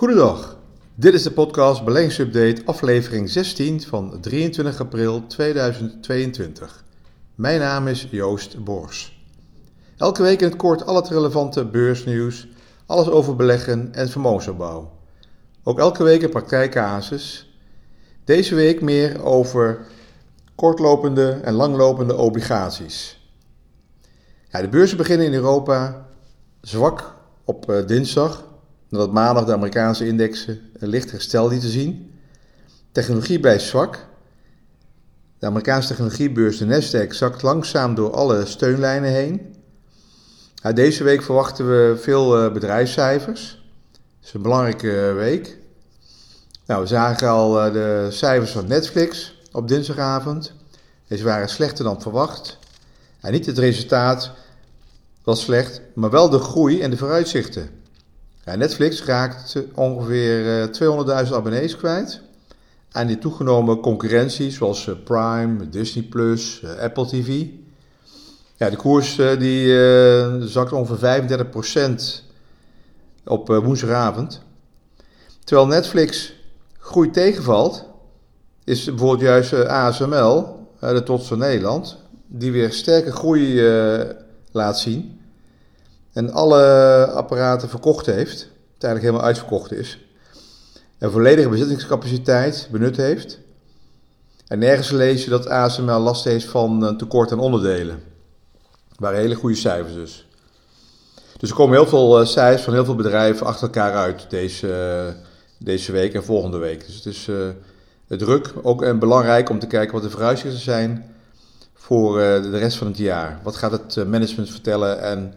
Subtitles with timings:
[0.00, 0.56] Goedendag,
[0.94, 6.84] dit is de podcast Beleggingsupdate aflevering 16 van 23 april 2022.
[7.34, 9.24] Mijn naam is Joost Bors.
[9.96, 12.48] Elke week in het kort al het relevante beursnieuws,
[12.86, 14.92] alles over beleggen en vermogensopbouw.
[15.62, 17.54] Ook elke week een praktijkcasus.
[18.24, 19.86] Deze week meer over
[20.54, 23.28] kortlopende en langlopende obligaties.
[24.48, 26.06] Ja, de beurzen beginnen in Europa
[26.60, 28.48] zwak op uh, dinsdag,
[28.90, 32.12] nadat maandag de Amerikaanse indexen een licht herstel lieten zien.
[32.92, 34.06] Technologie blijft zwak.
[35.38, 39.54] De Amerikaanse technologiebeurs, de Nasdaq, zakt langzaam door alle steunlijnen heen.
[40.74, 43.64] Deze week verwachten we veel uh, bedrijfscijfers.
[43.92, 45.58] Het is een belangrijke week.
[46.66, 50.52] Nou, we zagen al uh, de cijfers van Netflix op dinsdagavond.
[51.08, 52.58] Deze waren slechter dan verwacht.
[53.20, 54.30] En niet het resultaat
[55.24, 57.79] was slecht, maar wel de groei en de vooruitzichten.
[58.44, 60.70] Ja, Netflix raakt ongeveer
[61.26, 62.20] 200.000 abonnees kwijt.
[62.92, 67.44] En die toegenomen concurrentie zoals Prime, Disney+, Plus, Apple TV.
[68.56, 72.24] Ja, de koers die uh, zakt ongeveer 35%
[73.24, 74.42] op woensdagavond.
[75.44, 76.32] Terwijl Netflix
[76.78, 77.84] groei tegenvalt,
[78.64, 83.62] is bijvoorbeeld juist ASML, de trots van Nederland, die weer sterke groei
[84.52, 85.19] laat zien.
[86.12, 89.98] En alle apparaten verkocht heeft, uiteindelijk helemaal uitverkocht is.
[90.98, 93.38] En volledige bezittingscapaciteit benut heeft.
[94.46, 98.02] En nergens lees je dat ASML last heeft van een tekort aan onderdelen.
[98.96, 100.28] Waren hele goede cijfers dus.
[101.38, 105.14] Dus er komen heel veel cijfers van heel veel bedrijven achter elkaar uit deze,
[105.58, 106.86] deze week en volgende week.
[106.86, 107.28] Dus het is
[108.06, 111.14] druk ook en belangrijk om te kijken wat de vooruitzichten zijn
[111.74, 113.40] voor de rest van het jaar.
[113.42, 115.34] Wat gaat het management vertellen en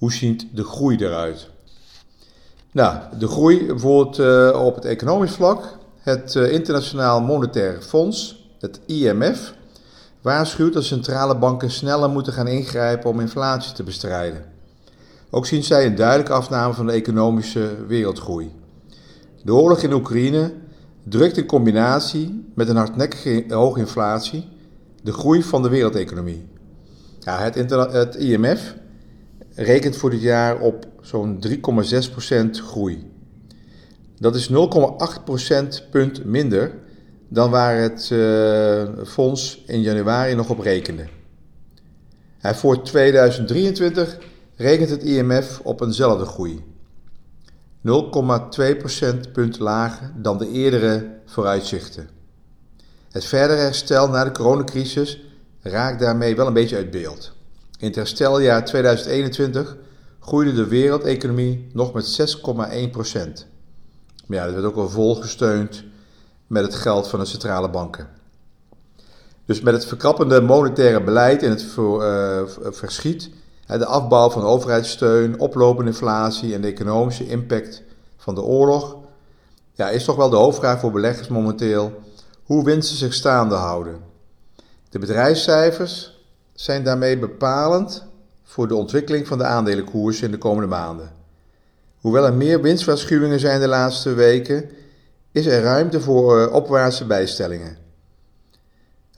[0.00, 1.48] hoe ziet de groei eruit?
[2.72, 5.78] Nou, de groei bijvoorbeeld uh, op het economisch vlak.
[5.98, 9.54] Het Internationaal Monetair Fonds, het IMF,
[10.20, 14.44] waarschuwt dat centrale banken sneller moeten gaan ingrijpen om inflatie te bestrijden.
[15.30, 18.50] Ook zien zij een duidelijke afname van de economische wereldgroei.
[19.42, 20.52] De oorlog in Oekraïne
[21.02, 24.48] drukt in combinatie met een hardnekkige hoge inflatie
[25.02, 26.48] de groei van de wereldeconomie.
[27.18, 27.54] Ja, het,
[27.92, 28.74] het IMF
[29.62, 33.10] rekent voor dit jaar op zo'n 3,6% groei.
[34.18, 34.54] Dat is 0,8%
[35.90, 36.74] punt minder
[37.28, 41.06] dan waar het uh, fonds in januari nog op rekende.
[42.38, 44.18] En voor 2023
[44.56, 46.64] rekent het IMF op eenzelfde groei.
[47.86, 52.08] 0,2% punt lager dan de eerdere vooruitzichten.
[53.10, 55.20] Het verdere herstel na de coronacrisis
[55.60, 57.38] raakt daarmee wel een beetje uit beeld.
[57.80, 59.76] In het hersteljaar 2021
[60.20, 62.46] groeide de wereldeconomie nog met 6,1%.
[64.26, 65.84] Maar ja, dat werd ook wel volgesteund
[66.46, 68.08] met het geld van de centrale banken.
[69.44, 73.30] Dus met het verkrappende monetaire beleid en het uh, verschiet
[73.66, 77.82] de afbouw van overheidssteun, oplopende inflatie en de economische impact
[78.16, 78.96] van de oorlog,
[79.72, 82.00] ja, is toch wel de hoofdvraag voor beleggers momenteel
[82.44, 84.00] hoe winsten zich staande houden.
[84.88, 86.19] De bedrijfscijfers
[86.60, 88.04] zijn daarmee bepalend
[88.42, 91.12] voor de ontwikkeling van de aandelenkoers in de komende maanden.
[92.00, 94.70] Hoewel er meer winstwaarschuwingen zijn de laatste weken,
[95.32, 97.76] is er ruimte voor eh, opwaartse bijstellingen.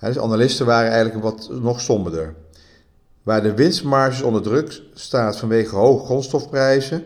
[0.01, 2.35] dus analisten waren eigenlijk wat nog somberder.
[3.23, 7.05] Waar de winstmarges onder druk staat vanwege hoge grondstofprijzen,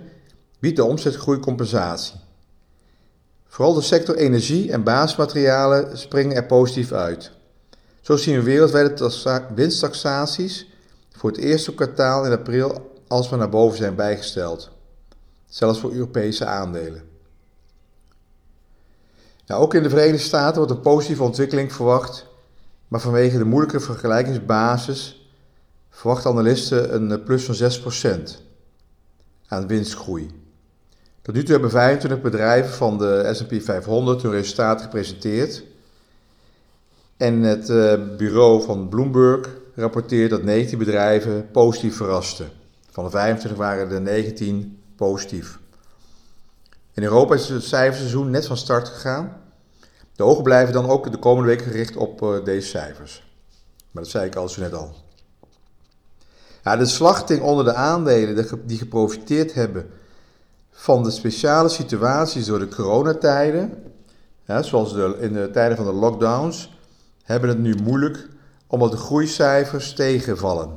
[0.59, 2.21] biedt de omzetgroei compensatie.
[3.47, 7.36] Vooral de sector energie en basismaterialen springen er positief uit.
[8.07, 10.69] Zo zien we wereldwijde winsttaxaties
[11.11, 14.71] voor het eerste kwartaal in april alsmaar naar boven zijn bijgesteld.
[15.47, 17.03] Zelfs voor Europese aandelen.
[19.47, 22.27] Nou, ook in de Verenigde Staten wordt een positieve ontwikkeling verwacht,
[22.89, 25.31] maar vanwege de moeilijke vergelijkingsbasis
[25.91, 28.23] verwachten analisten een eh, plus van 6%
[29.47, 30.31] aan winstgroei.
[31.23, 35.63] Tot nu toe hebben 25 bedrijven van de S&P 500 hun resultaat gepresenteerd.
[37.17, 42.51] En het uh, bureau van Bloomberg rapporteert dat 19 bedrijven positief verrasten.
[42.91, 45.59] Van de 25 waren er 19 positief.
[46.95, 49.41] In Europa is het cijferseizoen net van start gegaan.
[50.17, 53.25] De ogen blijven dan ook de komende weken gericht op uh, deze cijfers.
[53.91, 54.95] Maar dat zei ik al zo net al.
[56.65, 59.91] Ja, de slachting onder de aandelen die geprofiteerd hebben
[60.71, 63.83] van de speciale situaties door de coronatijden,
[64.61, 66.76] zoals in de tijden van de lockdowns,
[67.27, 68.29] hebben het nu moeilijk
[68.67, 70.71] omdat de groeicijfers tegenvallen.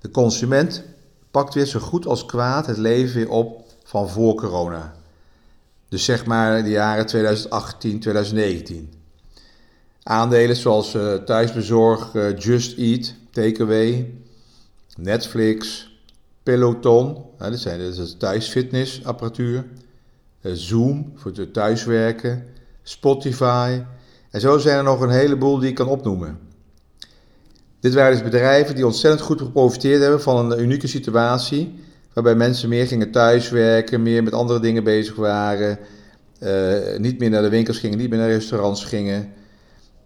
[0.00, 0.82] De consument
[1.30, 4.94] pakt weer zo goed als kwaad het leven weer op van voor corona.
[5.88, 8.92] Dus zeg maar de jaren 2018, 2019.
[10.02, 14.14] Aandelen zoals uh, thuisbezorg, uh, Just Eat, Takeaway,
[14.96, 15.90] Netflix,
[16.42, 19.64] Peloton, dat zijn dus thuisfitnessapparatuur,
[20.40, 22.46] uh, Zoom voor het thuiswerken,
[22.82, 23.82] Spotify.
[24.30, 26.38] En zo zijn er nog een heleboel die ik kan opnoemen.
[27.80, 31.74] Dit waren dus bedrijven die ontzettend goed geprofiteerd hebben van een unieke situatie.
[32.12, 35.78] Waarbij mensen meer gingen thuiswerken, meer met andere dingen bezig waren.
[36.40, 39.32] Uh, niet meer naar de winkels gingen, niet meer naar restaurants gingen.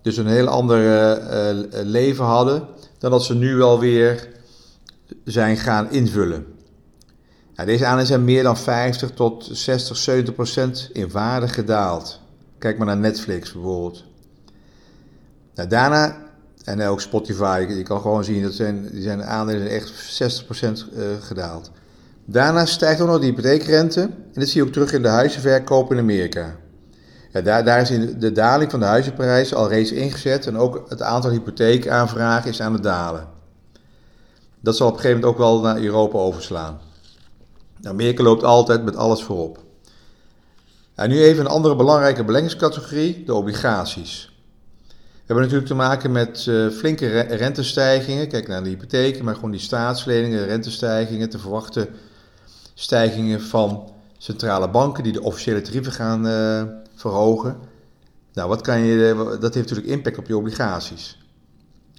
[0.02, 2.68] Dus een heel ander uh, leven hadden
[2.98, 4.28] dan dat ze nu wel weer
[5.24, 6.46] zijn gaan invullen.
[7.54, 12.20] Nou, deze aandelen zijn meer dan 50 tot 60, 70 procent in waarde gedaald.
[12.58, 14.04] Kijk maar naar Netflix bijvoorbeeld.
[15.54, 16.16] Nou, daarna
[16.64, 21.04] en ook Spotify, je kan gewoon zien dat zijn, die zijn aandelen echt 60% uh,
[21.20, 21.70] gedaald.
[22.24, 24.00] Daarna stijgt ook nog de hypotheekrente.
[24.00, 26.56] En dit zie je ook terug in de huizenverkoop in Amerika.
[27.32, 27.88] Ja, daar, daar is
[28.18, 30.46] de daling van de huizenprijzen al reeds ingezet.
[30.46, 33.28] En ook het aantal hypotheekaanvragen is aan het dalen.
[34.60, 36.80] Dat zal op een gegeven moment ook wel naar Europa overslaan.
[37.82, 39.58] Amerika loopt altijd met alles voorop.
[40.94, 44.29] En nu even een andere belangrijke beleggingscategorie, de obligaties.
[45.30, 48.28] Hebben natuurlijk te maken met uh, flinke rentestijgingen.
[48.28, 51.88] Kijk naar de hypotheken, maar gewoon die staatsleningen, rentestijgingen, te verwachten
[52.74, 56.62] stijgingen van centrale banken die de officiële tarieven gaan uh,
[56.94, 57.56] verhogen.
[58.32, 61.18] Nou, wat kan je, dat heeft natuurlijk impact op je obligaties.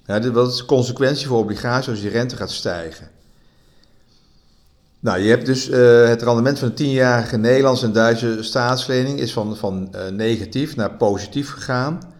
[0.06, 3.10] Ja, wat is de consequentie voor obligaties als je rente gaat stijgen?
[5.00, 5.66] Nou, je hebt dus
[6.08, 11.50] het rendement van de 10-jarige Nederlandse en Duitse staatslening is van, van negatief naar positief
[11.50, 12.11] gegaan.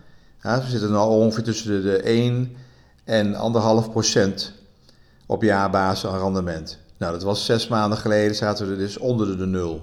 [0.42, 2.56] We zitten nu ongeveer tussen de, de 1
[3.04, 3.34] en
[3.84, 4.52] 1,5 procent
[5.26, 6.78] op jaarbasis aan rendement.
[6.96, 9.82] Nou, dat was zes maanden geleden, zaten we dus onder de, nul.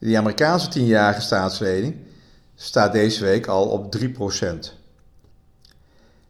[0.00, 1.96] Die Amerikaanse 10-jarige staatslening
[2.54, 4.74] staat deze week al op 3 procent.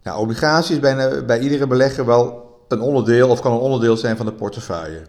[0.03, 4.17] Nou, obligaties is bijna bij iedere belegger wel een onderdeel of kan een onderdeel zijn
[4.17, 5.03] van de portefeuille.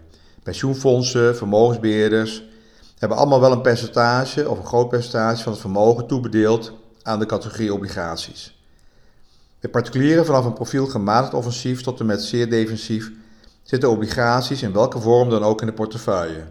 [0.44, 2.44] Pensioenfondsen, vermogensbeheerders
[2.98, 7.26] hebben allemaal wel een percentage of een groot percentage van het vermogen toebedeeld aan de
[7.26, 8.60] categorie obligaties.
[9.60, 13.12] Bij particulieren vanaf een profiel gematigd offensief tot en met zeer defensief
[13.64, 16.44] zitten obligaties in welke vorm dan ook in de portefeuille.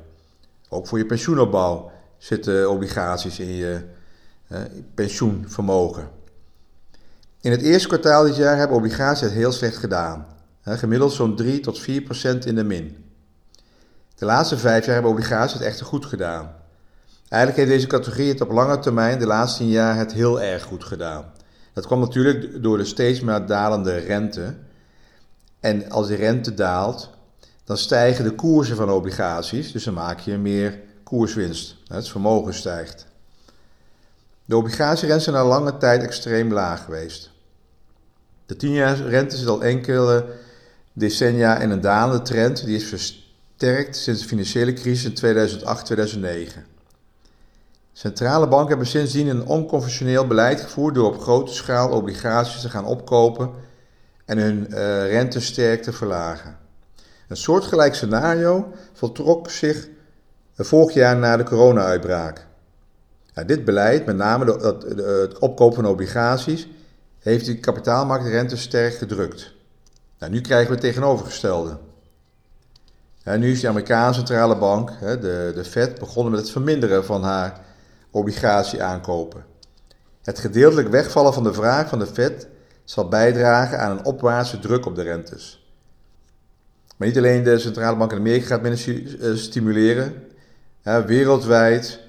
[0.68, 3.84] Ook voor je pensioenopbouw zitten obligaties in je
[4.48, 4.60] eh,
[4.94, 6.10] pensioenvermogen.
[7.40, 10.26] In het eerste kwartaal dit jaar hebben obligaties het heel slecht gedaan.
[10.62, 13.04] gemiddeld zo'n 3 tot 4 procent in de min.
[14.14, 16.54] De laatste vijf jaar hebben obligaties het echter goed gedaan.
[17.30, 20.84] Eigenlijk heeft deze categorie het op lange termijn de laatste jaar het heel erg goed
[20.84, 21.24] gedaan.
[21.72, 24.54] Dat kwam natuurlijk door de steeds meer dalende rente.
[25.60, 27.10] En als de rente daalt,
[27.64, 31.76] dan stijgen de koersen van obligaties, dus dan maak je meer koerswinst.
[31.86, 33.06] Het vermogen stijgt.
[34.44, 37.30] De obligatierentes zijn al lange tijd extreem laag geweest.
[38.46, 40.26] De 10 rente zit al enkele
[40.92, 45.14] decennia in een dalende trend, die is versterkt sinds de financiële crisis in
[46.64, 46.69] 2008-2009.
[48.00, 52.84] Centrale banken hebben sindsdien een onconventioneel beleid gevoerd door op grote schaal obligaties te gaan
[52.84, 53.50] opkopen
[54.24, 54.76] en hun uh,
[55.10, 56.56] rente sterk te verlagen.
[57.28, 59.88] Een soortgelijk scenario voltrok zich
[60.56, 62.46] vorig jaar na de corona-uitbraak.
[63.46, 64.44] dit beleid, met name
[65.24, 66.68] het opkopen van obligaties,
[67.18, 69.52] heeft de kapitaalmarktrente sterk gedrukt.
[70.18, 71.78] Nou, nu krijgen we het tegenovergestelde.
[73.24, 77.68] nu is de Amerikaanse centrale bank, de, de Fed, begonnen met het verminderen van haar
[78.10, 79.44] obligatie aankopen.
[80.22, 82.48] Het gedeeltelijk wegvallen van de vraag van de Fed
[82.84, 85.72] zal bijdragen aan een opwaartse druk op de rentes.
[86.96, 90.24] Maar niet alleen de centrale bank in Amerika gaat minder eh, stimuleren.
[90.82, 92.00] wereldwijd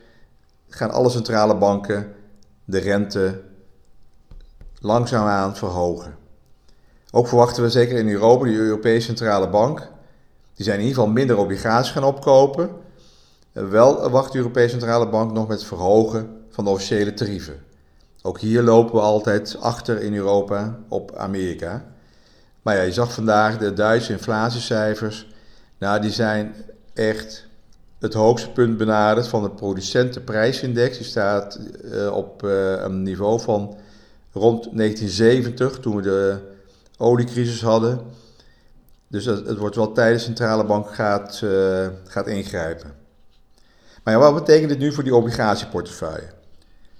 [0.70, 2.14] gaan alle centrale banken
[2.66, 3.42] de rente
[4.80, 6.16] langzaamaan verhogen.
[7.12, 9.80] Ook verwachten we zeker in Europa, de Europese Centrale Bank,
[10.54, 12.70] die zijn in ieder geval minder obligaties gaan opkopen
[13.52, 17.64] wel wacht de Europese Centrale Bank nog met verhogen van de officiële tarieven.
[18.22, 21.86] Ook hier lopen we altijd achter in Europa op Amerika.
[22.62, 25.28] Maar ja, je zag vandaag de Duitse inflatiecijfers.
[25.78, 26.56] Nou, die zijn
[26.94, 27.48] echt
[28.00, 30.98] het hoogste punt benaderd van de producentenprijsindex.
[30.98, 33.78] Die staat uh, op uh, een niveau van
[34.32, 36.38] rond 1970, toen we de
[36.98, 38.02] oliecrisis hadden.
[39.08, 43.01] Dus het, wordt wel tijd de centrale bank gaat, uh, gaat ingrijpen.
[44.04, 46.30] Maar ja, wat betekent dit nu voor die obligatieportefeuille?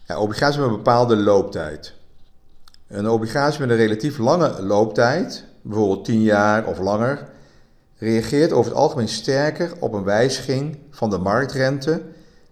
[0.08, 1.94] Ja, obligaties hebben een bepaalde looptijd.
[2.88, 7.28] Een obligatie met een relatief lange looptijd, bijvoorbeeld 10 jaar of langer,
[7.98, 12.02] reageert over het algemeen sterker op een wijziging van de marktrente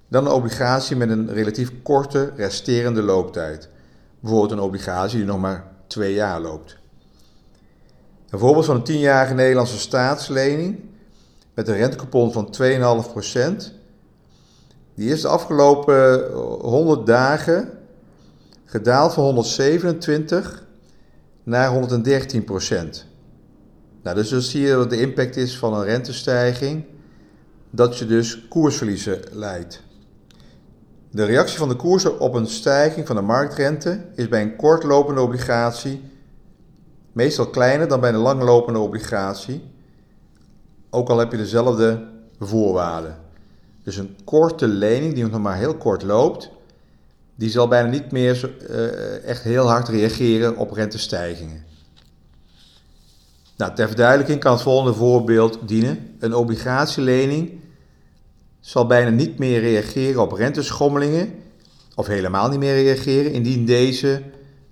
[0.08, 3.70] dan een obligatie met een relatief korte resterende looptijd.
[4.20, 6.77] Bijvoorbeeld een obligatie die nog maar twee jaar loopt.
[8.29, 10.79] Een voorbeeld van een 10-jarige Nederlandse staatslening
[11.53, 12.56] met een rentecoupon van
[13.65, 13.78] 2,5%.
[15.00, 17.70] Die is de afgelopen 100 dagen
[18.65, 20.65] gedaald van 127
[21.44, 23.06] naar 113%
[24.03, 26.86] Nou, dus dan zie je wat de impact is van een rentestijging,
[27.70, 29.84] dat je dus koersverliezen leidt.
[31.12, 35.22] De reactie van de koersen op een stijging van de marktrente is bij een kortlopende
[35.22, 36.01] obligatie
[37.12, 39.72] meestal kleiner dan bij een langlopende obligatie,
[40.89, 42.08] ook al heb je dezelfde
[42.39, 43.28] voorwaarden.
[43.89, 46.50] Dus een korte lening die nog maar heel kort loopt,
[47.36, 51.63] die zal bijna niet meer uh, echt heel hard reageren op rentestijgingen.
[53.58, 56.15] Nou, ter verduidelijking kan het volgende voorbeeld dienen.
[56.19, 57.60] Een obligatielening
[58.60, 61.34] zal bijna niet meer reageren op renteschommelingen,
[61.96, 64.22] of helemaal niet meer reageren, indien deze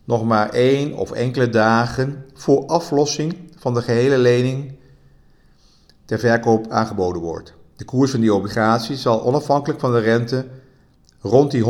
[0.03, 4.75] nog maar één of enkele dagen voor aflossing van de gehele lening
[6.05, 7.56] ter verkoop aangeboden wordt.
[7.77, 10.47] De koers van die obligatie zal onafhankelijk van de rente
[11.21, 11.63] rond die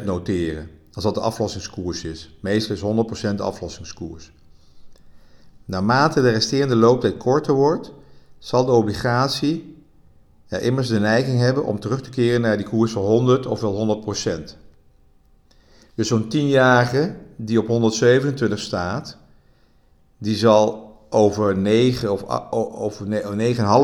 [0.00, 2.36] 100% noteren, als dat de aflossingskoers is.
[2.40, 4.32] Meestal is 100% de aflossingskoers.
[5.64, 7.92] Naarmate de resterende looptijd korter wordt,
[8.38, 9.76] zal de obligatie
[10.48, 14.04] immers de neiging hebben om terug te keren naar die koers van 100 of wel
[14.50, 14.56] 100%.
[15.94, 19.16] Dus zo'n 10-jarige die op 127 staat,
[20.18, 23.06] die zal over 9 of over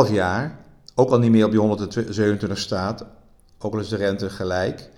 [0.08, 0.63] 9,5 jaar
[0.94, 3.04] ook al niet meer op die 127 staat,
[3.58, 4.90] ook al is de rente gelijk.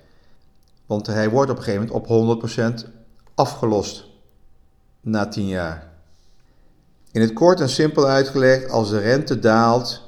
[0.86, 2.88] Want hij wordt op een gegeven moment op 100%
[3.34, 4.04] afgelost
[5.00, 5.92] na 10 jaar.
[7.12, 10.02] In het kort en simpel uitgelegd, als de rente daalt,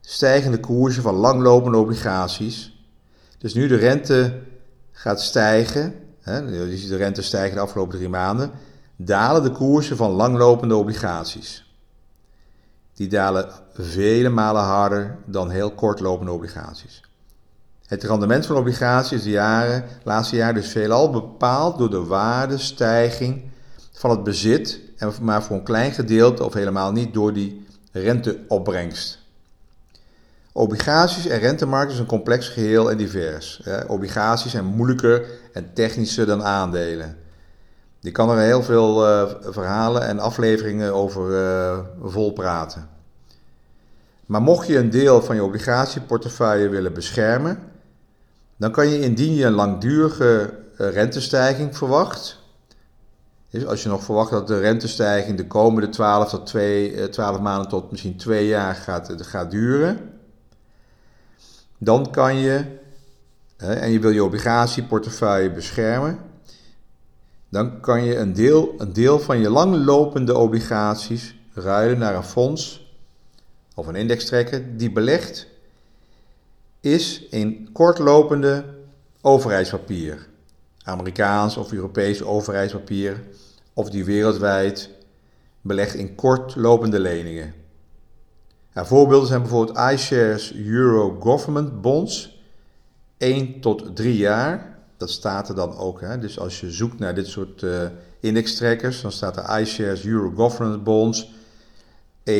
[0.00, 2.86] stijgen de koersen van langlopende obligaties.
[3.38, 4.40] Dus nu de rente
[4.92, 8.50] gaat stijgen, hè, je ziet de rente stijgen de afgelopen drie maanden,
[8.96, 11.76] dalen de koersen van langlopende obligaties.
[12.94, 17.02] Die dalen vele malen harder dan heel kortlopende obligaties.
[17.86, 23.42] Het rendement van obligaties de jaren, laatste jaar dus veelal bepaald door de waardestijging
[23.92, 24.80] van het bezit,
[25.20, 29.18] maar voor een klein gedeelte of helemaal niet door die renteopbrengst.
[30.52, 33.62] Obligaties en rentemarkt is een complex geheel en divers.
[33.86, 37.16] Obligaties zijn moeilijker en technischer dan aandelen.
[38.00, 42.88] Je kan er heel veel uh, verhalen en afleveringen over uh, vol praten.
[44.32, 47.58] Maar mocht je een deel van je obligatieportefeuille willen beschermen,
[48.56, 52.38] dan kan je indien je een langdurige uh, rentestijging verwacht,
[53.50, 57.68] dus als je nog verwacht dat de rentestijging de komende 12 tot 2, 12 maanden
[57.68, 59.98] tot misschien 2 jaar gaat, gaat duren,
[61.78, 62.64] dan kan je,
[63.56, 66.18] en je wil je obligatieportefeuille beschermen,
[67.48, 72.81] dan kan je een deel, een deel van je langlopende obligaties ruilen naar een fonds
[73.74, 75.46] of een indextrekker die belegt
[76.80, 78.64] is in kortlopende
[79.20, 80.28] overheidspapier.
[80.84, 83.22] Amerikaans of Europees overheidspapier
[83.72, 84.90] of die wereldwijd
[85.60, 87.54] belegt in kortlopende leningen.
[88.74, 92.42] voorbeelden zijn bijvoorbeeld iShares Euro Government Bonds,
[93.18, 96.00] 1 tot 3 jaar dat staat er dan ook.
[96.00, 96.18] Hè?
[96.18, 97.82] Dus als je zoekt naar dit soort uh,
[98.20, 101.32] indextrackers, dan staat er iShares Euro Governance Bonds
[102.24, 102.30] 1-3,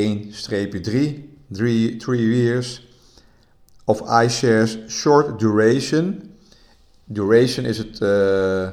[1.49, 2.89] 3 years.
[3.85, 6.37] Of iShares Short Duration.
[7.05, 8.69] Duration is het, uh,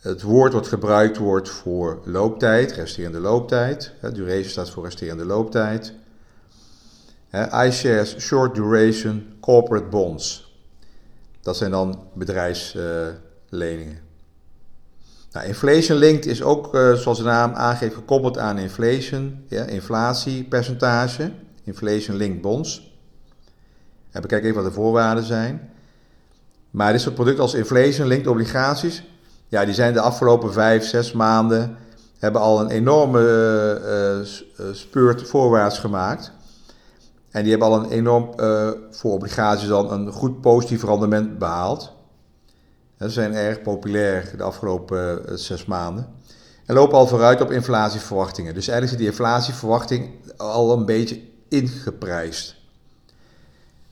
[0.00, 3.92] het woord wat gebruikt wordt voor looptijd, resterende looptijd.
[4.12, 5.92] Duration staat voor resterende looptijd.
[7.66, 10.54] iShares Short Duration Corporate Bonds.
[11.40, 14.05] Dat zijn dan bedrijfsleningen.
[15.36, 21.32] Nou, inflation linked is ook, uh, zoals de naam aangeeft, gekoppeld aan inflation, ja, inflatiepercentage,
[21.64, 22.94] inflation linked bonds.
[24.10, 25.70] En bekijk even wat de voorwaarden zijn.
[26.70, 29.02] Maar dit soort producten als inflation linked obligaties,
[29.48, 31.76] ja, die zijn de afgelopen vijf, zes maanden,
[32.18, 34.24] hebben al een enorme
[34.58, 36.32] uh, speurt voorwaarts gemaakt.
[37.30, 38.30] En die hebben al een enorm,
[38.90, 41.95] voor obligaties dan, een goed positief rendement behaald.
[42.98, 46.06] Ze zijn erg populair de afgelopen uh, zes maanden.
[46.66, 48.54] En lopen al vooruit op inflatieverwachtingen.
[48.54, 52.54] Dus eigenlijk is die inflatieverwachting al een beetje ingeprijsd.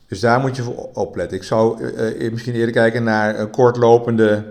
[0.09, 1.37] Dus daar moet je voor opletten.
[1.37, 4.45] Ik zou uh, misschien eerder kijken naar een kortlopende,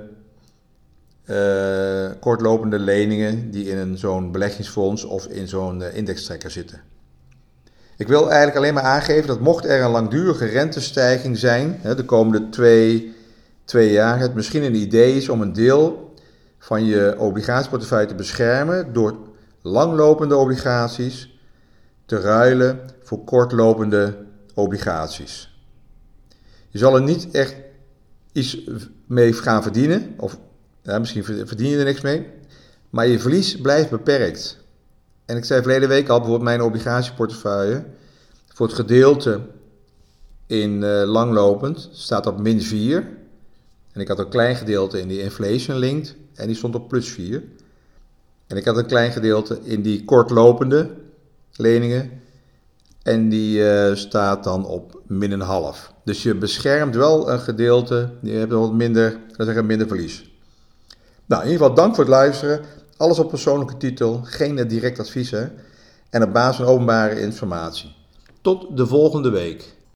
[2.20, 6.82] kortlopende leningen die in zo'n beleggingsfonds of in zo'n indextrekker zitten.
[7.98, 12.50] Ik wil eigenlijk alleen maar aangeven dat mocht er een langdurige rentestijging zijn, de komende
[12.50, 13.14] twee,
[13.64, 16.14] twee jaar, het misschien een idee is om een deel
[16.60, 19.18] van je obligatieportefeuille te beschermen door
[19.62, 21.38] langlopende obligaties
[22.06, 24.18] te ruilen voor kortlopende
[24.54, 25.58] obligaties.
[26.70, 27.56] Je zal er niet echt
[28.32, 28.70] iets
[29.06, 30.38] mee gaan verdienen, of
[30.82, 32.28] ja, misschien verdien je er niks mee,
[32.90, 34.58] maar je verlies blijft beperkt.
[35.26, 37.84] En ik zei verleden week al, bijvoorbeeld mijn obligatieportefeuille,
[38.54, 39.42] voor het gedeelte
[40.48, 43.22] in uh, langlopend staat op min 4.
[43.94, 47.10] En ik had een klein gedeelte in die inflation linked en die stond op plus
[47.10, 47.44] 4.
[48.48, 50.90] En ik had een klein gedeelte in die kortlopende
[51.52, 52.12] leningen
[53.04, 55.94] en die uh, staat dan op min een half.
[56.04, 60.32] Dus je beschermt wel een gedeelte, je hebt wat minder, zeggen, minder verlies.
[61.26, 62.62] Nou, in ieder geval dank voor het luisteren.
[62.98, 65.48] Alles op persoonlijke titel, geen direct advies hè?
[66.10, 67.96] en op basis van openbare informatie.
[68.42, 69.76] Tot de volgende week.